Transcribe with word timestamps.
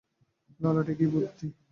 ললাটে 0.59 0.93
কী 0.99 1.05
বুদ্ধি! 1.11 1.47